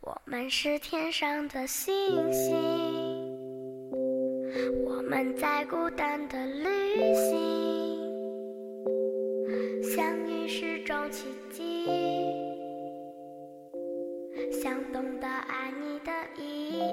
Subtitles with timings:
[0.00, 1.92] 我们是天上的星
[2.32, 2.54] 星，
[4.86, 7.32] 我们在孤单的旅行，
[9.82, 11.86] 相遇是种奇迹，
[14.52, 16.84] 想懂得爱你的意义。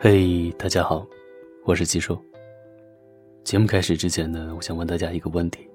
[0.00, 1.04] 嘿，大家好，
[1.64, 2.16] 我是季硕。
[3.44, 5.68] 节目开始之前呢，我想问大家一个问题：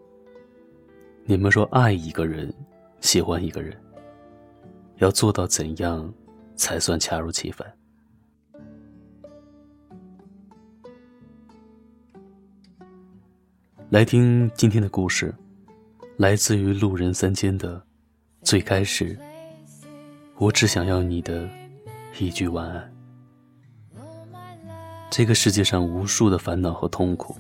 [1.24, 2.52] 你们说爱一个人、
[3.00, 3.80] 喜欢一个人，
[4.98, 6.12] 要做到怎样
[6.56, 7.66] 才算恰如其分？
[13.92, 15.32] 来听今天的故事，
[16.18, 17.80] 来自于路人三间的
[18.42, 19.16] 最开始，
[20.38, 21.48] 我只想要你的
[22.18, 22.92] 一句晚安。
[25.12, 27.38] 这个世界上无数的烦恼和痛苦。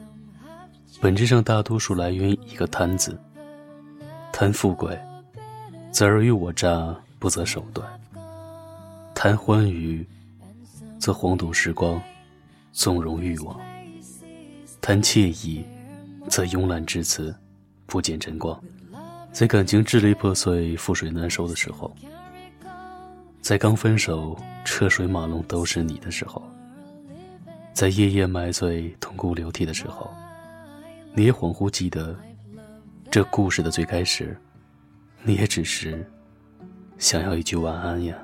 [1.01, 3.17] 本质上，大多数来源于一个“贪”字。
[4.33, 4.99] 贪富贵，
[5.91, 7.87] 则尔虞我诈，不择手段；
[9.15, 10.05] 贪欢愉，
[10.99, 12.01] 则荒度时光，
[12.73, 13.55] 纵容欲望；
[14.81, 15.63] 贪惬意，
[16.27, 17.33] 则慵懒至此，
[17.85, 18.61] 不见真光。
[19.31, 21.95] 在感情支离破碎、覆水难收的时候，
[23.41, 26.43] 在刚分手、车水马龙都是你的时候，
[27.71, 30.13] 在夜夜买醉、痛哭流涕的时候。
[31.13, 32.15] 你也恍惚记得，
[33.11, 34.37] 这故事的最开始，
[35.23, 36.05] 你也只是
[36.97, 38.15] 想要一句晚安呀。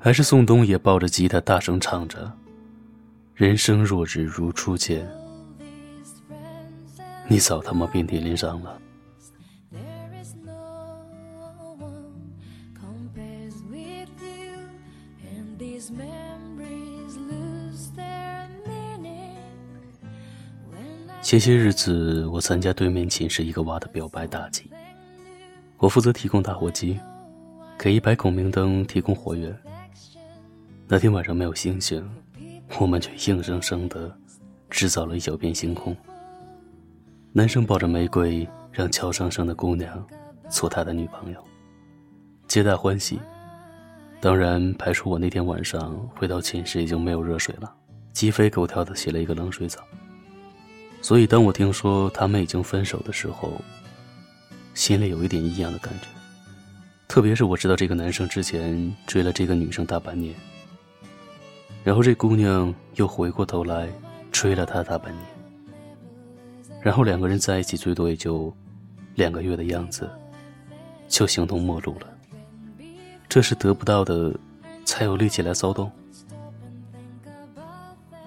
[0.00, 2.32] 还是宋冬野抱着吉他大声唱着
[3.34, 5.06] ：“人生若只如初见，
[7.28, 8.80] 你早他妈遍体鳞伤了。”
[21.20, 24.70] 前些日子，我参加对面寝室一个娃的表白大集。
[25.76, 26.98] 我负责提供打火机，
[27.76, 29.54] 给一排孔明灯提供火源。
[30.86, 32.08] 那天晚上没有星星，
[32.78, 34.16] 我们却硬生生的
[34.70, 35.94] 制造了一小片星空。
[37.32, 40.06] 男生抱着玫瑰，让俏生生的姑娘
[40.48, 41.44] 做他的女朋友，
[42.46, 43.18] 皆大欢喜。
[44.20, 47.72] 当然，排除我那天晚上回到寝室已经没有热水了，
[48.12, 49.82] 鸡飞狗跳的洗了一个冷水澡。
[51.00, 53.60] 所以，当我听说他们已经分手的时候，
[54.74, 56.06] 心里有一点异样的感觉。
[57.06, 60.34] 特别是我知道这个男生之前追了这个女生大半年，
[61.82, 63.88] 然后这姑娘又回过头来
[64.30, 65.24] 追了他大半年，
[66.82, 68.54] 然后两个人在一起最多也就
[69.14, 70.10] 两个月的样子，
[71.08, 72.06] 就形同陌路了。
[73.26, 74.34] 这是得不到的，
[74.84, 75.90] 才有力气来骚动。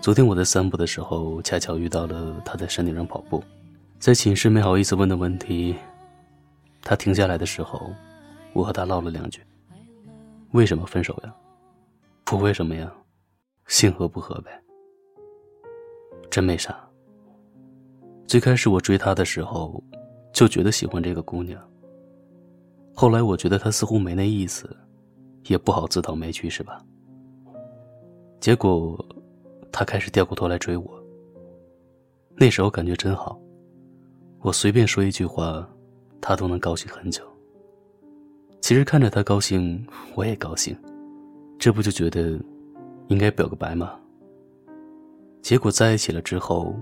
[0.02, 3.44] 昨天我在散步的时候，恰巧遇到了他在山顶上跑步，
[4.00, 5.76] 在寝室没好意思问的问题，
[6.82, 7.94] 他停下来的时候，
[8.54, 9.42] 我和他唠了两句。
[10.54, 11.32] 为什么分手呀？
[12.24, 12.92] 不为什么呀，
[13.68, 14.50] 性合不合呗。
[16.32, 16.76] 真没啥。
[18.26, 19.84] 最开始我追她的时候，
[20.34, 21.62] 就觉得喜欢这个姑娘。
[22.96, 24.76] 后来我觉得她似乎没那意思，
[25.46, 26.84] 也不好自讨没趣是吧？
[28.40, 28.98] 结果。
[29.72, 31.04] 他开始掉过头来追我。
[32.36, 33.40] 那时候感觉真好，
[34.42, 35.68] 我随便说一句话，
[36.20, 37.24] 他都能高兴很久。
[38.62, 40.76] 其实看着他高兴，我也高兴，
[41.58, 42.40] 这不就觉得
[43.08, 44.00] 应该表个白吗？
[45.42, 46.76] 结果在一起了之后，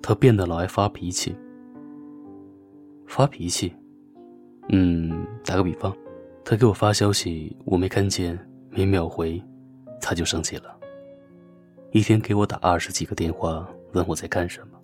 [0.00, 1.34] 他变得老爱发脾气。
[3.06, 3.72] 发脾气，
[4.68, 5.96] 嗯，打个比方，
[6.44, 8.38] 他给我发消息，我没看见，
[8.70, 9.40] 没秒回，
[10.00, 10.75] 他就生气了。
[11.92, 14.78] 一天给我打二十几个电话，问我在干什么。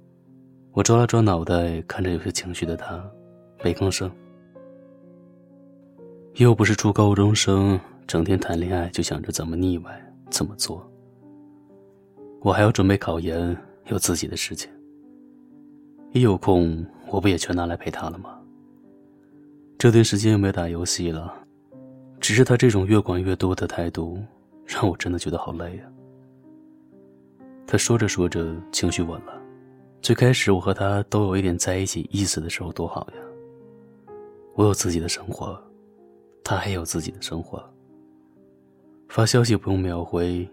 [0.73, 3.05] 我抓了抓脑袋，看着有些情绪的他，
[3.63, 4.11] 没吭声。
[6.37, 10.91] 又不是初高中生，整天谈恋爱就想着怎么腻歪，怎么做。
[12.41, 13.55] 我还要准备考研，
[13.89, 14.71] 有自己的事情。
[16.13, 18.39] 一有空，我不也全拿来陪他了吗？
[19.77, 21.35] 这段时间又没打游戏了，
[22.19, 24.19] 只是他这种越管越多的态度，
[24.65, 25.93] 让我真的觉得好累啊。
[27.67, 29.41] 他说着说着，情绪稳了。
[30.03, 33.23] 最开始我和他都有一点在一起意思的时候，多好呀！
[34.55, 35.59] 我有自己的生活，
[36.45, 37.63] 他还有自己的生活。
[39.09, 40.47] 发消息不用秒回，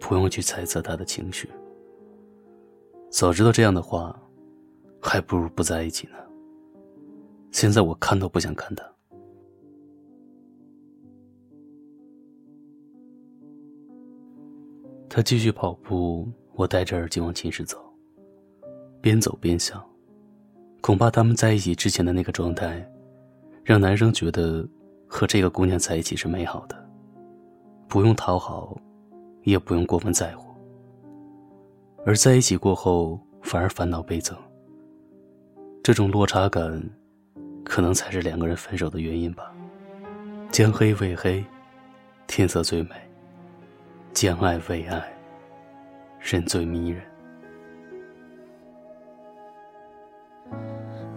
[0.00, 1.48] 不用去猜测他的情绪。
[3.10, 4.18] 早知道这样的话，
[5.00, 6.14] 还不如不在一起呢。
[7.50, 8.84] 现在我看都不想看他。
[15.08, 16.28] 他继续跑步。
[16.58, 17.78] 我戴着耳机往寝室走，
[19.00, 19.80] 边走边想，
[20.80, 22.84] 恐怕他们在一起之前的那个状态，
[23.62, 24.68] 让男生觉得
[25.06, 26.76] 和这个姑娘在一起是美好的，
[27.86, 28.76] 不用讨好，
[29.44, 30.52] 也不用过分在乎。
[32.04, 34.36] 而在一起过后，反而烦恼倍增。
[35.80, 36.82] 这种落差感，
[37.64, 39.54] 可能才是两个人分手的原因吧。
[40.50, 41.44] 将黑未黑，
[42.26, 42.96] 天色最美；
[44.12, 45.08] 将爱未爱，
[46.20, 47.02] 人最迷人。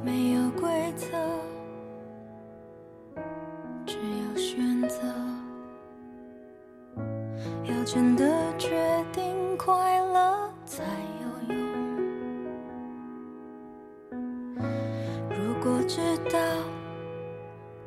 [0.04, 1.08] 没有规则，
[3.86, 5.02] 只有选择。
[7.64, 8.26] 要真的
[8.58, 10.84] 决定快乐才
[11.22, 11.58] 有用。
[15.30, 16.00] 如果知
[16.30, 16.40] 道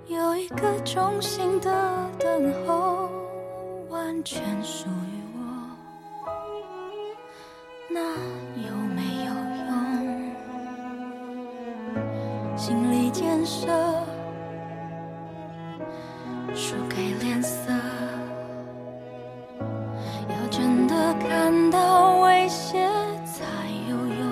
[0.06, 3.08] 有一个衷心的等候，
[3.88, 4.88] 完全属
[12.66, 13.66] 心理建设，
[16.54, 17.70] 输给脸色。
[20.30, 22.88] 要真的看到危险
[23.26, 23.44] 才
[23.86, 24.24] 有用，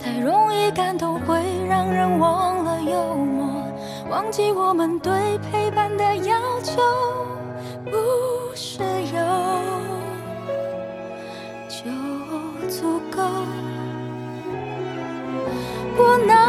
[0.00, 1.38] 太容易感动会
[1.68, 3.46] 让人忘了幽默，
[4.08, 6.80] 忘记我们对陪伴的要求
[7.84, 7.92] 不
[8.54, 8.82] 是
[9.12, 9.20] 有
[11.68, 11.90] 就
[12.70, 13.22] 足够。
[15.96, 16.43] 我那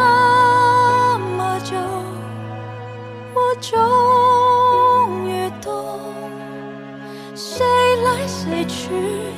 [3.69, 5.99] 终于懂。
[7.35, 7.65] 谁
[8.03, 8.89] 来谁去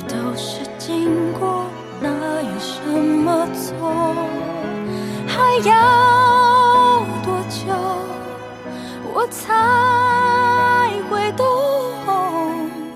[0.06, 1.64] 都是经过，
[2.00, 2.10] 哪
[2.42, 4.14] 有什么错？
[5.26, 7.72] 还要多久
[9.14, 11.46] 我才会懂？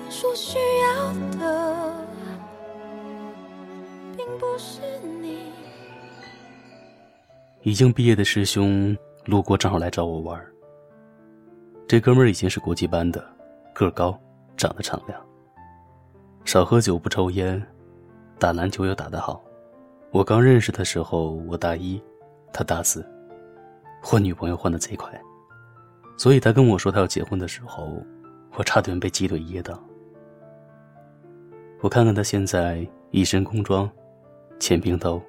[0.09, 1.93] 说需要的
[4.15, 4.81] 并不是
[5.19, 5.51] 你。
[7.63, 8.95] 已经毕业的师兄
[9.25, 10.52] 路过，正好来找我玩。
[11.93, 13.23] 这哥们儿已经是国际班的，
[13.71, 14.19] 个儿高，
[14.57, 15.23] 长得敞亮。
[16.43, 17.63] 少喝酒，不抽烟，
[18.39, 19.43] 打篮球又打得好。
[20.09, 22.01] 我刚认识的时候，我大一，
[22.51, 23.07] 他大四，
[24.01, 25.07] 换女朋友换的贼快，
[26.17, 28.03] 所以他跟我说他要结婚的时候，
[28.55, 29.79] 我差点被鸡腿噎到。
[31.79, 33.87] 我看看他现在一身工装，
[34.59, 35.21] 浅平头，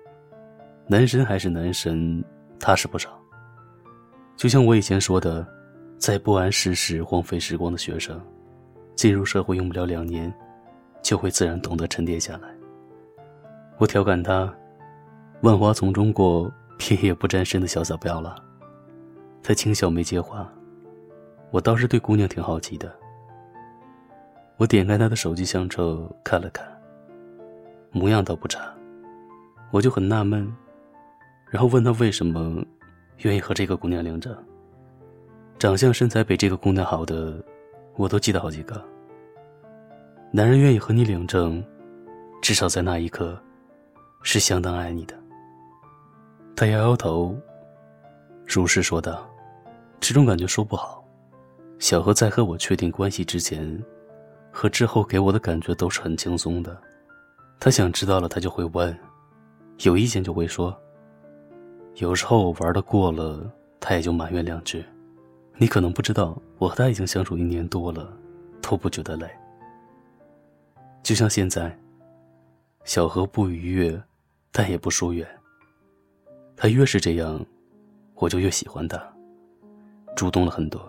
[0.86, 2.24] 男神还是男神，
[2.58, 3.10] 踏实不少。
[4.34, 5.46] 就像我以前说的，
[5.98, 8.20] 在不谙世事、荒废时光的学生，
[8.94, 10.32] 进入社会用不了两年，
[11.02, 12.48] 就会自然懂得沉淀下来。
[13.78, 14.52] 我调侃他
[15.42, 18.36] ：“万花丛中过，片叶不沾身的小小不要了。”
[19.42, 20.50] 他轻笑没接话。
[21.50, 22.92] 我倒是对姑娘挺好奇的。
[24.56, 26.66] 我点开她的手机相册看了看，
[27.92, 28.72] 模样倒不差，
[29.70, 30.52] 我就很纳闷，
[31.48, 32.64] 然后问她为什么
[33.18, 34.36] 愿意和这个姑娘领证。
[35.58, 37.42] 长相身材比这个姑娘好的，
[37.96, 38.82] 我都记得好几个。
[40.30, 41.64] 男人愿意和你领证，
[42.42, 43.40] 至少在那一刻，
[44.22, 45.14] 是相当爱你的。
[46.56, 47.36] 他摇摇头，
[48.46, 49.26] 如实说道
[50.00, 51.02] ：“这种感觉说不好。
[51.78, 53.82] 小何在和我确定关系之前，
[54.50, 56.76] 和之后给我的感觉都是很轻松的。
[57.58, 58.92] 他想知道了，他就会问；
[59.84, 60.76] 有意见就会说。
[61.96, 63.50] 有时候我玩的过了，
[63.80, 64.84] 他也就埋怨两句。
[65.56, 68.12] 你可能不知道，我和他已经相处一年多了，
[68.60, 69.28] 都不觉得累。
[71.02, 71.76] 就像现在，
[72.84, 74.02] 小何不逾越，
[74.50, 75.26] 但也不疏远。
[76.56, 77.44] 他越是这样，
[78.14, 79.00] 我就越喜欢他，
[80.16, 80.80] 主动了很多，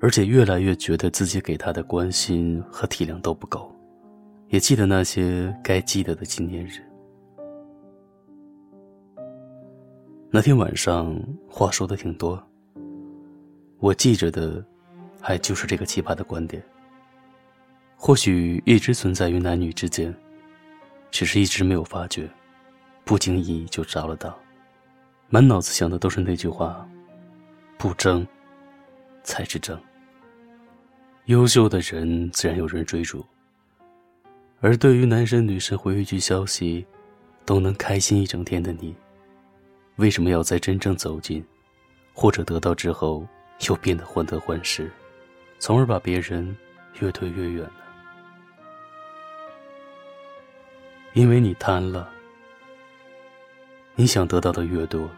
[0.00, 3.70] 而且越来越觉得自己给他的关心和体谅都不够，
[4.48, 6.80] 也记得那些该记得的纪念日。
[10.30, 11.14] 那天晚上
[11.48, 12.42] 话说的挺多，
[13.80, 14.62] 我记着的，
[15.20, 16.62] 还就是这个奇葩的观点。
[17.96, 20.14] 或许一直存在于男女之间，
[21.10, 22.28] 只是一直没有发觉，
[23.04, 24.38] 不经意就着了道，
[25.30, 26.86] 满脑子想的都是那句话：
[27.78, 28.26] 不争，
[29.22, 29.78] 才是争。
[31.26, 33.24] 优秀的人自然有人追逐，
[34.60, 36.84] 而对于男神女神回一句消息，
[37.46, 38.94] 都能开心一整天的你。
[39.96, 41.42] 为什么要在真正走进，
[42.12, 43.26] 或者得到之后，
[43.68, 44.90] 又变得患得患失，
[45.58, 46.56] 从而把别人
[47.00, 47.72] 越推越远了？
[51.12, 52.10] 因为你贪了，
[53.96, 55.10] 你想得到的越多，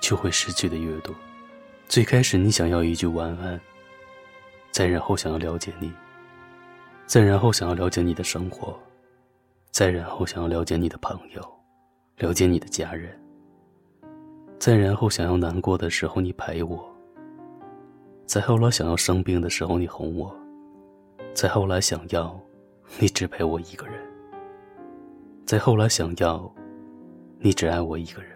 [0.00, 1.14] 就会失去的越多。
[1.88, 3.60] 最开始你想要一句晚安，
[4.72, 5.92] 再然后想要了解你，
[7.06, 8.76] 再然后想要了解你的生活，
[9.70, 11.60] 再然后想要了解你的朋友，
[12.16, 13.16] 了解你的家人。
[14.58, 16.95] 再然后想要难过的时候你陪我。
[18.26, 20.34] 再后来想要生病的时候你哄我。
[21.32, 22.38] 再后来想要，
[22.98, 24.00] 你只陪我一个人。
[25.44, 26.52] 再后来想要，
[27.38, 28.32] 你只爱我一个人。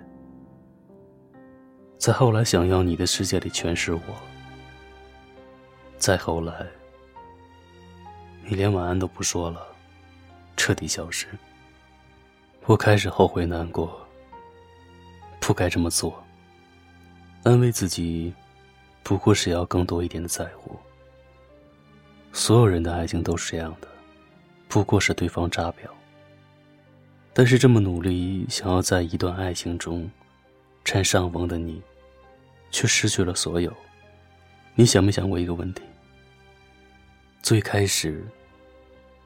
[1.98, 4.00] 再后来想要你的世界里全是我。
[5.98, 6.66] 再后来，
[8.44, 9.66] 你连晚安都不说了，
[10.56, 11.26] 彻底消失。
[12.66, 14.06] 我开始后悔难过，
[15.40, 16.22] 不该这么做。
[17.42, 18.32] 安慰自己，
[19.02, 20.78] 不过是要更多一点的在乎。
[22.32, 23.88] 所有人的爱情都是这样的，
[24.68, 25.92] 不过是对方扎表。
[27.32, 30.08] 但是这么努力想要在一段爱情中
[30.84, 31.80] 占上风的你，
[32.70, 33.72] 却失去了所有。
[34.74, 35.82] 你想没想过一个问题？
[37.42, 38.24] 最开始，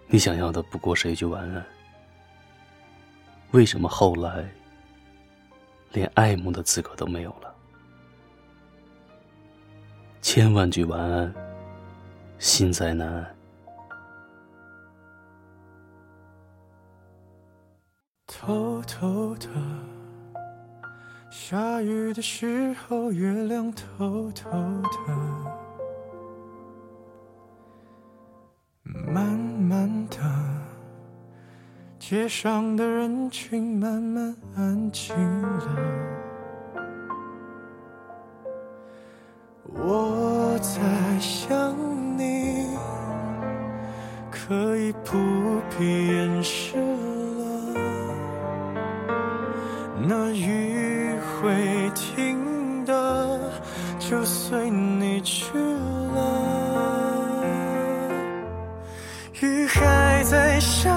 [0.06, 1.64] 你想要的不过是一句晚安。
[3.50, 4.44] 为什么后来，
[5.92, 7.53] 连爱慕的资格都没有了？
[10.24, 11.34] 千万句晚安，
[12.38, 13.36] 心在难安。
[18.26, 19.46] 偷偷的，
[21.30, 25.12] 下雨的时候，月亮偷偷的，
[28.82, 30.16] 慢慢的，
[31.98, 36.23] 街上的人群慢慢安静了。
[39.76, 40.80] 我在
[41.20, 41.74] 想
[42.16, 42.68] 你，
[44.30, 45.18] 可以不
[45.76, 47.74] 必掩饰了。
[50.06, 53.38] 那雨会停的，
[53.98, 56.18] 就随你去了。
[59.40, 60.90] 雨还在下，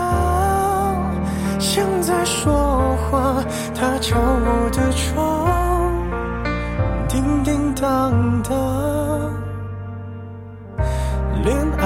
[1.60, 3.44] 像在说话。
[3.74, 5.48] 它敲我的窗，
[7.08, 8.67] 叮叮当当。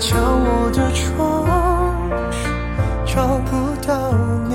[0.00, 1.46] 敲我的窗。
[3.04, 3.50] 找不
[3.86, 4.12] 到
[4.48, 4.54] 你，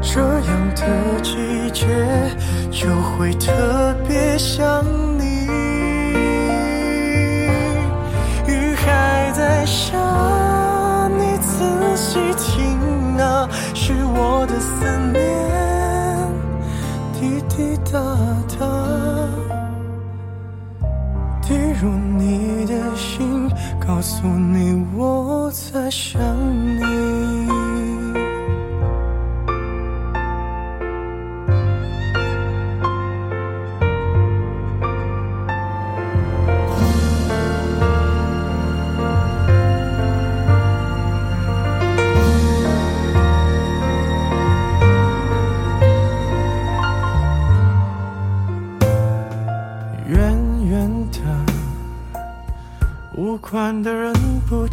[0.00, 1.86] 这样的季节
[2.70, 4.84] 就会特别想
[5.18, 5.46] 你。
[8.46, 9.98] 雨还在下，
[11.18, 11.64] 你仔
[11.96, 12.78] 细听
[13.18, 15.18] 啊，是我的思念，
[17.14, 17.98] 滴滴答
[18.58, 18.66] 答。
[21.42, 22.19] 滴入你，
[24.00, 26.18] 告诉你我在想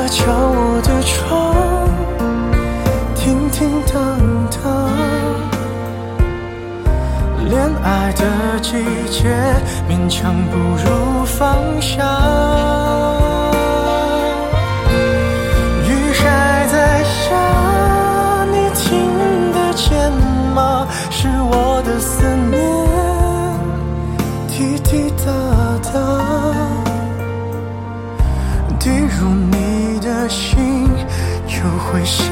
[0.00, 1.56] 他敲我的窗，
[3.16, 3.98] 叮叮当
[4.62, 4.62] 当。
[7.48, 8.70] 恋爱的季
[9.10, 9.28] 节，
[9.90, 12.77] 勉强不如放下。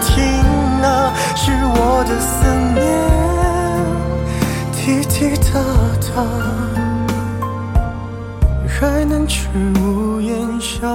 [0.00, 0.42] 听
[0.82, 2.84] 啊是我的思念
[4.72, 5.60] 滴滴答
[6.00, 6.14] 答
[8.68, 9.48] 还能去
[9.80, 10.86] 屋檐下